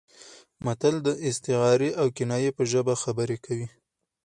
[0.65, 3.67] متل د استعارې او کنایې په ژبه خبرې کوي